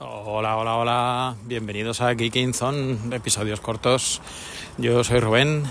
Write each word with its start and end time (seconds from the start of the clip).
Hola, 0.00 0.56
hola, 0.56 0.76
hola. 0.76 1.36
Bienvenidos 1.42 2.00
a 2.00 2.14
Geeking 2.14 2.54
Zone, 2.54 2.96
episodios 3.16 3.60
cortos. 3.60 4.22
Yo 4.76 5.02
soy 5.02 5.18
Rubén 5.18 5.64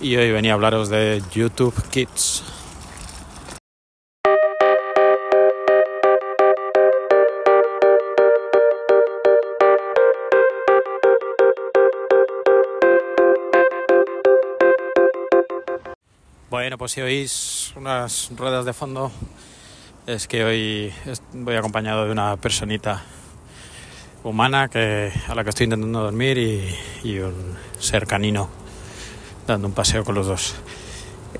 y 0.00 0.16
hoy 0.16 0.32
venía 0.32 0.52
a 0.52 0.54
hablaros 0.54 0.88
de 0.88 1.22
YouTube 1.34 1.74
Kids. 1.90 2.42
Bueno, 16.48 16.78
pues 16.78 16.92
si 16.92 17.02
oís 17.02 17.74
unas 17.76 18.30
ruedas 18.34 18.64
de 18.64 18.72
fondo, 18.72 19.12
es 20.06 20.26
que 20.26 20.44
hoy 20.44 20.94
voy 21.34 21.56
acompañado 21.56 22.06
de 22.06 22.12
una 22.12 22.38
personita 22.38 23.04
humana 24.28 24.68
que, 24.68 25.12
a 25.28 25.34
la 25.34 25.44
que 25.44 25.50
estoy 25.50 25.64
intentando 25.64 26.02
dormir 26.02 26.38
y, 27.04 27.18
un 27.18 27.56
ser 27.78 28.06
canino 28.06 28.48
dando 29.46 29.68
un 29.68 29.74
paseo 29.74 30.04
con 30.04 30.14
los 30.14 30.26
dos. 30.26 30.56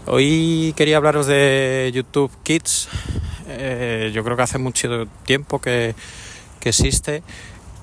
Hoy 0.07 0.73
quería 0.77 0.99
hablaros 0.99 1.27
de 1.27 1.91
YouTube 1.93 2.31
Kids. 2.45 2.89
Eh, 3.49 4.13
yo 4.15 4.23
creo 4.23 4.37
que 4.37 4.43
hace 4.43 4.59
mucho 4.59 5.07
tiempo 5.25 5.61
que, 5.61 5.95
que 6.61 6.69
existe, 6.69 7.23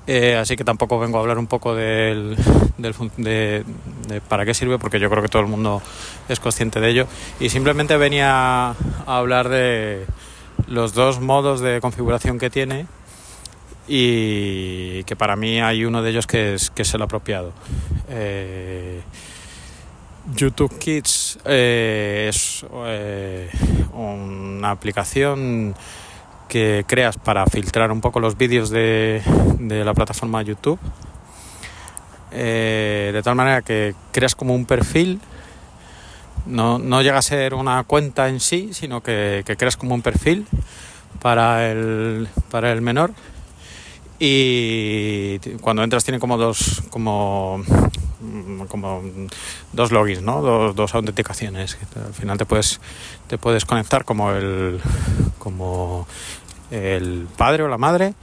eh, 0.06 0.36
así 0.36 0.56
que 0.56 0.64
tampoco 0.64 0.98
vengo 0.98 1.18
a 1.18 1.20
hablar 1.20 1.38
un 1.38 1.46
poco 1.46 1.74
del, 1.74 2.36
del 2.78 2.94
de, 3.18 3.64
de, 4.08 4.20
para 4.22 4.46
qué 4.46 4.54
sirve, 4.54 4.78
porque 4.78 4.98
yo 4.98 5.10
creo 5.10 5.22
que 5.22 5.28
todo 5.28 5.42
el 5.42 5.48
mundo 5.48 5.82
es 6.28 6.40
consciente 6.40 6.80
de 6.80 6.88
ello. 6.88 7.06
Y 7.40 7.50
simplemente 7.50 7.96
venía 7.98 8.70
a 8.70 8.74
hablar 9.06 9.50
de 9.50 10.06
los 10.66 10.94
dos 10.94 11.20
modos 11.20 11.60
de 11.60 11.80
configuración 11.80 12.38
que 12.38 12.48
tiene 12.48 12.86
y 13.86 15.04
que 15.04 15.16
para 15.16 15.36
mí 15.36 15.60
hay 15.60 15.84
uno 15.84 16.02
de 16.02 16.10
ellos 16.10 16.26
que 16.26 16.54
es, 16.54 16.70
que 16.70 16.82
es 16.82 16.94
el 16.94 17.02
apropiado. 17.02 17.52
Eh, 18.08 19.02
YouTube 20.34 20.78
Kids 20.78 21.38
eh, 21.44 22.26
es 22.30 22.64
eh, 22.72 23.50
una 23.92 24.70
aplicación 24.70 25.74
que 26.48 26.84
creas 26.86 27.18
para 27.18 27.44
filtrar 27.46 27.92
un 27.92 28.00
poco 28.00 28.20
los 28.20 28.38
vídeos 28.38 28.70
de, 28.70 29.22
de 29.58 29.84
la 29.84 29.92
plataforma 29.92 30.42
YouTube. 30.42 30.78
de 32.30 33.20
tal 33.22 33.34
manera 33.34 33.62
que 33.62 33.94
creas 34.12 34.34
como 34.34 34.54
un 34.54 34.64
perfil 34.64 35.20
no, 36.46 36.78
no, 36.78 37.00
llega 37.00 37.18
a 37.18 37.22
ser 37.22 37.54
una 37.54 37.84
cuenta 37.84 38.28
en 38.28 38.38
sí, 38.38 38.70
sino 38.72 39.02
que, 39.02 39.42
que 39.46 39.56
creas 39.56 39.76
como 39.76 39.94
un 39.94 40.02
perfil 40.02 40.46
para 41.22 41.70
el, 41.70 42.28
para 42.50 42.72
el 42.72 42.82
menor 42.82 43.12
y 44.18 45.38
cuando 45.60 45.82
entras 45.82 46.04
tiene 46.04 46.20
como 46.20 46.38
dos 46.38 46.82
como 46.90 47.62
como 48.68 49.02
dos 49.72 49.92
logins 49.92 50.22
no 50.22 50.40
dos, 50.40 50.74
dos 50.74 50.94
autenticaciones. 50.94 51.76
Al 51.96 52.14
final 52.14 52.38
te 52.38 52.46
puedes 52.46 52.80
te 53.26 53.38
puedes 53.38 53.64
conectar 53.64 54.04
como 54.04 54.30
el 54.32 54.80
como 55.38 56.06
el 56.70 57.26
padre 57.36 57.64
o 57.64 57.68
la 57.68 57.78
madre 57.78 58.14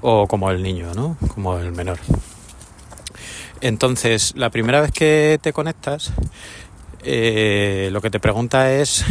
o 0.00 0.26
como 0.26 0.50
el 0.50 0.62
niño 0.62 0.94
no 0.94 1.16
como 1.34 1.58
el 1.58 1.72
menor. 1.72 1.98
Entonces 3.60 4.32
la 4.36 4.50
primera 4.50 4.80
vez 4.80 4.90
que 4.90 5.38
te 5.40 5.52
conectas 5.52 6.12
eh, 7.06 7.90
lo 7.92 8.00
que 8.00 8.10
te 8.10 8.18
pregunta 8.18 8.72
es 8.72 9.04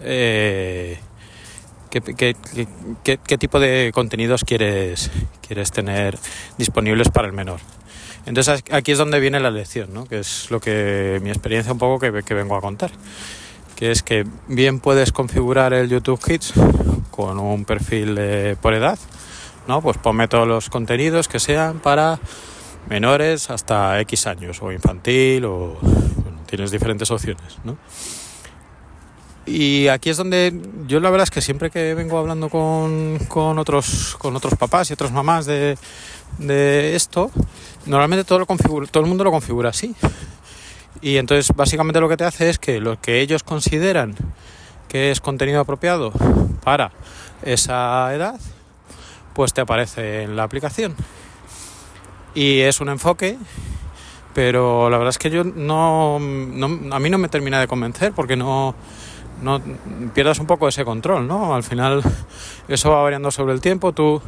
eh, 0.00 0.98
¿Qué, 1.90 3.38
tipo 3.38 3.60
de 3.60 3.90
contenidos 3.94 4.44
quieres, 4.44 5.10
quieres 5.46 5.70
tener 5.72 6.18
disponibles 6.58 7.08
para 7.08 7.26
el 7.26 7.32
menor? 7.32 7.60
Entonces 8.26 8.62
aquí 8.70 8.92
es 8.92 8.98
donde 8.98 9.20
viene 9.20 9.40
la 9.40 9.50
lección, 9.50 9.94
¿no? 9.94 10.04
que 10.04 10.18
es 10.18 10.50
lo 10.50 10.60
que 10.60 11.18
mi 11.22 11.30
experiencia 11.30 11.72
un 11.72 11.78
poco 11.78 11.98
que, 11.98 12.34
vengo 12.34 12.56
a 12.56 12.60
contar, 12.60 12.90
que 13.74 13.90
es 13.90 14.02
que 14.02 14.26
bien 14.48 14.80
puedes 14.80 15.12
configurar 15.12 15.72
el 15.72 15.88
YouTube 15.88 16.22
Kids 16.22 16.52
con 17.10 17.38
un 17.38 17.64
perfil 17.64 18.18
por 18.60 18.74
edad, 18.74 18.98
¿no? 19.66 19.80
pues 19.80 19.96
ponme 19.96 20.28
todos 20.28 20.46
los 20.46 20.68
contenidos 20.68 21.26
que 21.26 21.40
sean 21.40 21.78
para 21.78 22.18
menores 22.88 23.50
hasta 23.50 23.98
X 24.00 24.26
años 24.26 24.62
o 24.62 24.72
infantil 24.72 25.46
o 25.46 25.78
tienes 26.46 26.70
diferentes 26.70 27.10
opciones. 27.10 27.58
¿no? 27.64 27.78
Y 29.48 29.88
aquí 29.88 30.10
es 30.10 30.18
donde 30.18 30.52
yo 30.86 31.00
la 31.00 31.08
verdad 31.08 31.24
es 31.24 31.30
que 31.30 31.40
siempre 31.40 31.70
que 31.70 31.94
vengo 31.94 32.18
hablando 32.18 32.50
con, 32.50 33.18
con 33.28 33.58
otros, 33.58 34.14
con 34.18 34.36
otros 34.36 34.54
papás 34.56 34.90
y 34.90 34.92
otras 34.92 35.10
mamás 35.10 35.46
de, 35.46 35.78
de 36.38 36.94
esto, 36.94 37.30
normalmente 37.86 38.24
todo, 38.24 38.40
lo 38.40 38.46
configura, 38.46 38.86
todo 38.86 39.02
el 39.02 39.08
mundo 39.08 39.24
lo 39.24 39.30
configura 39.30 39.70
así. 39.70 39.94
Y 41.00 41.16
entonces 41.16 41.56
básicamente 41.56 41.98
lo 41.98 42.10
que 42.10 42.18
te 42.18 42.24
hace 42.24 42.50
es 42.50 42.58
que 42.58 42.78
lo 42.78 43.00
que 43.00 43.20
ellos 43.20 43.42
consideran 43.42 44.16
que 44.88 45.10
es 45.10 45.20
contenido 45.20 45.60
apropiado 45.60 46.12
para 46.62 46.92
esa 47.42 48.14
edad, 48.14 48.38
pues 49.34 49.54
te 49.54 49.62
aparece 49.62 50.24
en 50.24 50.36
la 50.36 50.42
aplicación. 50.42 50.94
Y 52.34 52.60
es 52.60 52.82
un 52.82 52.90
enfoque, 52.90 53.38
pero 54.34 54.90
la 54.90 54.98
verdad 54.98 55.10
es 55.10 55.18
que 55.18 55.30
yo 55.30 55.44
no, 55.44 56.18
no 56.20 56.94
a 56.94 56.98
mí 56.98 57.08
no 57.08 57.16
me 57.16 57.28
termina 57.28 57.60
de 57.60 57.66
convencer 57.66 58.12
porque 58.12 58.36
no 58.36 58.74
no 59.42 59.60
pierdas 60.14 60.38
un 60.38 60.46
poco 60.46 60.68
ese 60.68 60.84
control, 60.84 61.26
¿no? 61.26 61.54
Al 61.54 61.62
final 61.62 62.02
eso 62.68 62.90
va 62.90 63.02
variando 63.02 63.30
sobre 63.30 63.54
el 63.54 63.60
tiempo, 63.60 63.92
tú 63.92 64.20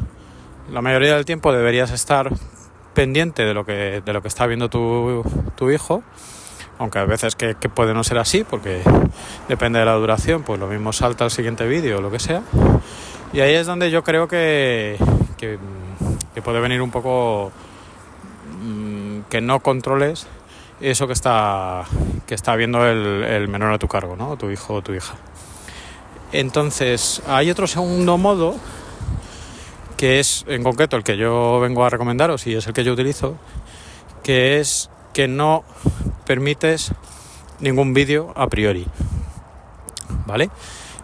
la 0.70 0.82
mayoría 0.82 1.14
del 1.14 1.24
tiempo 1.24 1.52
deberías 1.52 1.90
estar 1.90 2.30
pendiente 2.94 3.44
de 3.44 3.54
lo 3.54 3.64
que, 3.64 4.02
de 4.04 4.12
lo 4.12 4.22
que 4.22 4.28
está 4.28 4.46
viendo 4.46 4.68
tu, 4.68 5.22
tu 5.56 5.70
hijo, 5.70 6.02
aunque 6.78 6.98
a 6.98 7.04
veces 7.04 7.36
que, 7.36 7.54
puede 7.54 7.92
no 7.92 8.04
ser 8.04 8.18
así, 8.18 8.44
porque 8.44 8.82
depende 9.48 9.78
de 9.78 9.84
la 9.84 9.94
duración, 9.94 10.42
pues 10.42 10.58
lo 10.58 10.66
mismo 10.66 10.92
salta 10.92 11.24
al 11.24 11.30
siguiente 11.30 11.66
vídeo 11.66 11.98
o 11.98 12.00
lo 12.00 12.10
que 12.10 12.18
sea. 12.18 12.42
Y 13.32 13.40
ahí 13.40 13.54
es 13.54 13.66
donde 13.66 13.90
yo 13.90 14.02
creo 14.02 14.28
que, 14.28 14.96
que, 15.36 15.58
que 16.34 16.42
puede 16.42 16.60
venir 16.60 16.82
un 16.82 16.90
poco 16.90 17.52
mm, 18.62 19.20
que 19.28 19.40
no 19.40 19.60
controles 19.60 20.26
eso 20.80 21.06
que 21.06 21.12
está, 21.12 21.84
que 22.26 22.34
está 22.34 22.56
viendo 22.56 22.86
el, 22.86 23.48
menor 23.48 23.72
a 23.72 23.78
tu 23.78 23.88
cargo, 23.88 24.16
¿no? 24.16 24.36
Tu 24.36 24.50
hijo 24.50 24.74
o 24.74 24.82
tu 24.82 24.92
hija. 24.92 25.14
Entonces, 26.32 27.22
hay 27.26 27.50
otro 27.50 27.66
segundo 27.66 28.18
modo, 28.18 28.56
que 29.96 30.20
es 30.20 30.44
en 30.48 30.62
concreto 30.62 30.96
el 30.96 31.04
que 31.04 31.16
yo 31.16 31.60
vengo 31.60 31.84
a 31.84 31.90
recomendaros 31.90 32.46
y 32.46 32.54
es 32.54 32.66
el 32.66 32.72
que 32.72 32.84
yo 32.84 32.92
utilizo, 32.92 33.36
que 34.22 34.60
es 34.60 34.90
que 35.12 35.28
no 35.28 35.64
permites 36.24 36.92
ningún 37.58 37.92
vídeo 37.92 38.32
a 38.36 38.46
priori. 38.46 38.86
¿Vale? 40.26 40.50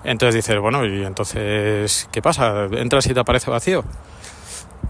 Entonces 0.05 0.37
dices, 0.37 0.59
bueno, 0.61 0.87
¿y 0.87 1.05
entonces 1.05 2.09
qué 2.13 2.23
pasa? 2.23 2.69
¿Entras 2.71 3.07
y 3.07 3.15
te 3.15 3.21
aparece 3.21 3.51
vacío? 3.51 3.85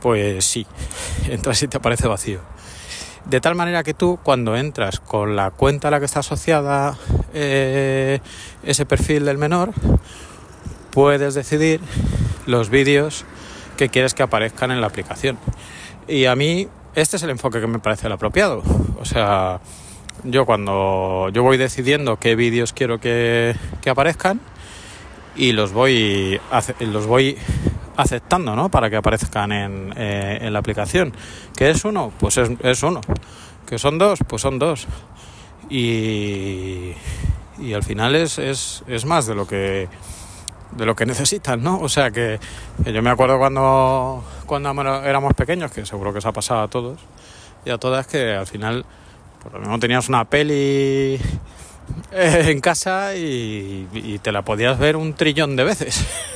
Pues 0.00 0.44
sí, 0.44 0.66
entras 1.28 1.62
y 1.62 1.68
te 1.68 1.78
aparece 1.78 2.06
vacío. 2.06 2.40
De 3.28 3.40
tal 3.40 3.56
manera 3.56 3.82
que 3.82 3.92
tú 3.92 4.20
cuando 4.22 4.56
entras 4.56 5.00
con 5.00 5.34
la 5.34 5.50
cuenta 5.50 5.88
a 5.88 5.90
la 5.90 5.98
que 5.98 6.04
está 6.04 6.20
asociada 6.20 6.96
eh, 7.34 8.20
ese 8.62 8.86
perfil 8.86 9.24
del 9.24 9.36
menor, 9.36 9.72
puedes 10.92 11.34
decidir 11.34 11.80
los 12.46 12.70
vídeos 12.70 13.24
que 13.76 13.88
quieres 13.88 14.14
que 14.14 14.22
aparezcan 14.22 14.70
en 14.70 14.80
la 14.80 14.86
aplicación. 14.86 15.38
Y 16.06 16.26
a 16.26 16.36
mí 16.36 16.68
este 16.94 17.16
es 17.16 17.22
el 17.24 17.30
enfoque 17.30 17.60
que 17.60 17.66
me 17.66 17.80
parece 17.80 18.06
el 18.06 18.12
apropiado. 18.12 18.62
O 19.00 19.04
sea, 19.04 19.60
yo 20.22 20.46
cuando 20.46 21.28
yo 21.30 21.42
voy 21.42 21.56
decidiendo 21.56 22.18
qué 22.18 22.36
vídeos 22.36 22.72
quiero 22.72 23.00
que, 23.00 23.56
que 23.82 23.90
aparezcan 23.90 24.40
y 25.34 25.50
los 25.50 25.72
voy, 25.72 26.40
los 26.78 27.06
voy 27.06 27.36
aceptando, 27.96 28.54
¿no? 28.54 28.70
Para 28.70 28.90
que 28.90 28.96
aparezcan 28.96 29.52
en, 29.52 29.94
eh, 29.96 30.38
en 30.42 30.52
la 30.52 30.58
aplicación. 30.58 31.12
¿Qué 31.56 31.70
es 31.70 31.84
uno? 31.84 32.12
Pues 32.18 32.36
es, 32.36 32.50
es, 32.62 32.82
uno. 32.82 33.00
¿Que 33.66 33.78
son 33.78 33.98
dos? 33.98 34.20
Pues 34.26 34.42
son 34.42 34.58
dos. 34.58 34.86
Y, 35.68 36.92
y 37.58 37.72
al 37.72 37.82
final 37.82 38.14
es, 38.14 38.38
es, 38.38 38.84
es 38.86 39.04
más 39.04 39.26
de 39.26 39.34
lo 39.34 39.46
que 39.46 39.88
de 40.72 40.84
lo 40.84 40.94
que 40.94 41.06
necesitan, 41.06 41.62
¿no? 41.62 41.80
O 41.80 41.88
sea 41.88 42.10
que, 42.10 42.38
yo 42.84 43.02
me 43.02 43.10
acuerdo 43.10 43.38
cuando, 43.38 44.24
cuando 44.46 44.70
éramos 45.04 45.32
pequeños, 45.34 45.72
que 45.72 45.86
seguro 45.86 46.12
que 46.12 46.20
se 46.20 46.28
ha 46.28 46.32
pasado 46.32 46.62
a 46.62 46.68
todos 46.68 46.98
y 47.64 47.70
a 47.70 47.78
todas, 47.78 48.06
que 48.06 48.32
al 48.32 48.46
final, 48.46 48.84
por 49.42 49.54
lo 49.54 49.60
mismo 49.60 49.78
tenías 49.78 50.08
una 50.08 50.24
peli 50.24 51.18
eh, 52.12 52.46
en 52.48 52.60
casa 52.60 53.14
y, 53.16 53.88
y, 53.92 54.18
te 54.18 54.32
la 54.32 54.42
podías 54.42 54.78
ver 54.78 54.96
un 54.96 55.14
trillón 55.14 55.56
de 55.56 55.64
veces. 55.64 56.04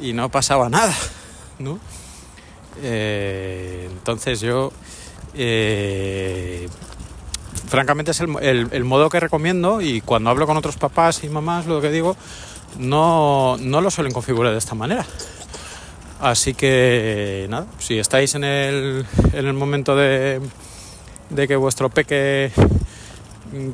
y 0.00 0.12
no 0.12 0.28
pasaba 0.30 0.68
nada, 0.68 0.94
¿no? 1.58 1.78
Eh, 2.82 3.88
entonces 3.90 4.40
yo, 4.40 4.72
eh, 5.34 6.68
francamente 7.68 8.10
es 8.12 8.20
el, 8.20 8.84
modo 8.84 9.08
que 9.08 9.20
recomiendo 9.20 9.80
y 9.80 10.00
cuando 10.00 10.30
hablo 10.30 10.46
con 10.46 10.56
otros 10.56 10.76
papás 10.76 11.24
y 11.24 11.28
mamás, 11.28 11.66
lo 11.66 11.80
que 11.80 11.90
digo, 11.90 12.16
no, 12.78 13.56
no 13.58 13.80
lo 13.80 13.90
suelen 13.90 14.12
configurar 14.12 14.52
de 14.52 14.58
esta 14.58 14.74
manera. 14.74 15.04
Así 16.20 16.54
que 16.54 17.46
nada, 17.50 17.66
si 17.78 17.98
estáis 17.98 18.34
en 18.34 18.44
el, 18.44 19.06
en 19.32 19.46
el 19.46 19.54
momento 19.54 19.96
de, 19.96 20.40
de 21.30 21.48
que 21.48 21.56
vuestro 21.56 21.90
peque 21.90 22.52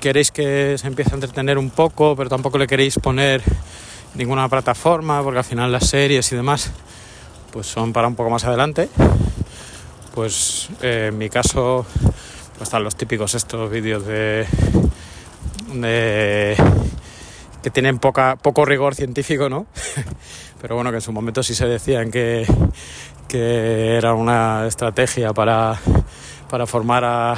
queréis 0.00 0.31
que 0.31 0.76
se 0.79 0.87
empiece 0.87 1.12
a 1.12 1.15
entretener 1.15 1.59
un 1.59 1.70
poco, 1.70 2.17
pero 2.17 2.29
tampoco 2.29 2.59
le 2.59 2.67
queréis 2.67 2.99
poner 2.99 3.43
ninguna 4.19 4.49
plataforma, 4.49 5.23
porque 5.23 5.38
al 5.38 5.44
final 5.44 5.70
las 5.70 5.88
series 5.88 6.31
y 6.32 6.37
demás 6.37 6.73
pues 7.53 7.67
son 7.67 7.93
para 7.93 8.09
un 8.09 8.17
poco 8.17 8.29
más 8.29 8.44
adelante, 8.44 8.88
pues 10.15 10.69
eh, 10.82 11.06
en 11.09 11.17
mi 11.17 11.31
caso 11.31 11.87
pues 12.59 12.62
están 12.62 12.82
los 12.82 12.97
típicos 12.97 13.35
estos 13.37 13.70
vídeos 13.70 14.05
de, 14.05 14.44
de 15.75 16.56
que 17.62 17.70
tienen 17.70 18.00
poca, 18.00 18.37
poco 18.37 18.65
rigor 18.65 18.97
científico, 18.97 19.49
¿no? 19.49 19.67
Pero 20.61 20.75
bueno, 20.75 20.91
que 20.91 20.97
en 20.97 21.03
su 21.03 21.12
momento 21.12 21.44
sí 21.44 21.55
se 21.55 21.67
decían 21.67 22.11
que, 22.11 22.44
que 23.29 23.97
era 23.97 24.15
una 24.15 24.67
estrategia 24.67 25.32
para, 25.32 25.79
para 26.50 26.67
formar 26.67 27.05
a 27.05 27.37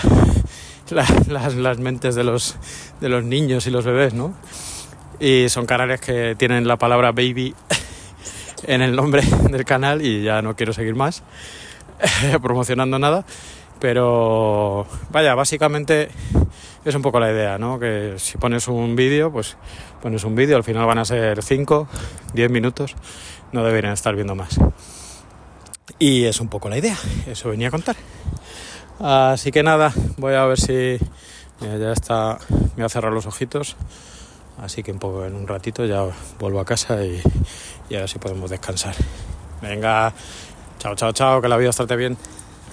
las, 0.91 1.55
las, 1.57 1.79
mentes 1.79 2.15
de 2.15 2.25
los, 2.25 2.57
de 3.03 3.11
los 3.11 3.23
niños 3.23 3.67
y 3.67 3.71
los 3.71 3.85
bebés, 3.85 4.15
¿no? 4.15 4.35
Y 5.21 5.49
son 5.51 5.67
canales 5.67 6.01
que 6.01 6.35
tienen 6.35 6.67
la 6.67 6.79
palabra 6.79 7.13
baby 7.13 7.55
en 8.65 8.83
el 8.83 8.97
nombre 8.97 9.23
del 9.51 9.65
canal 9.65 10.03
y 10.03 10.23
ya 10.23 10.43
no 10.43 10.57
quiero 10.57 10.73
seguir 10.73 10.95
más 10.95 11.23
promocionando 12.43 12.99
nada. 12.99 13.25
Pero 13.79 14.87
vaya, 15.11 15.35
básicamente 15.35 16.09
es 16.85 16.95
un 16.95 17.03
poco 17.03 17.21
la 17.21 17.31
idea, 17.31 17.59
¿no? 17.59 17.79
Que 17.79 18.15
si 18.19 18.37
pones 18.37 18.69
un 18.69 18.97
vídeo, 18.97 19.31
pues 19.33 19.57
pones 20.03 20.25
un 20.25 20.35
vídeo, 20.35 20.57
al 20.57 20.65
final 20.65 20.87
van 20.87 20.99
a 20.99 21.05
ser 21.05 21.43
5, 21.43 21.89
10 22.35 22.51
minutos, 22.51 22.95
no 23.53 23.65
deberían 23.65 23.95
estar 23.95 24.15
viendo 24.15 24.35
más. 24.35 24.59
Y 25.99 26.25
es 26.25 26.41
un 26.41 26.49
poco 26.49 26.69
la 26.69 26.79
idea, 26.79 26.97
eso 27.27 27.51
venía 27.51 27.69
a 27.69 27.71
contar. 27.71 27.97
Así 28.99 29.51
que 29.51 29.63
nada, 29.63 29.93
voy 30.19 30.35
a 30.35 30.45
ver 30.45 30.61
si 30.61 30.99
ya 31.61 31.93
está, 31.93 32.39
me 32.51 32.77
voy 32.77 32.85
a 32.85 32.89
cerrar 32.91 33.13
los 33.13 33.27
ojitos. 33.27 33.77
Así 34.61 34.83
que 34.83 34.91
en 35.27 35.35
un 35.35 35.47
ratito 35.47 35.85
ya 35.87 36.07
vuelvo 36.39 36.61
a 36.61 36.65
casa 36.65 37.03
y, 37.05 37.21
y 37.89 37.95
a 37.95 38.01
ver 38.01 38.09
si 38.09 38.19
podemos 38.19 38.51
descansar. 38.51 38.95
Venga, 39.63 40.13
chao, 40.79 40.95
chao, 40.95 41.13
chao, 41.13 41.41
que 41.41 41.49
la 41.49 41.57
vida 41.57 41.71
esté 41.71 41.97
bien. 41.97 42.17